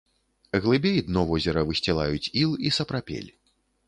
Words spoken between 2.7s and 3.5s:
сапрапель.